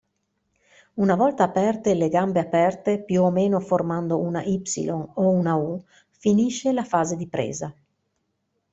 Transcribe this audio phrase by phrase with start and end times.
[1.03, 5.79] Una volta aperte le gambe aperte più o meno formando una "Y" o una "U",
[6.09, 7.71] finisce la fase di presa.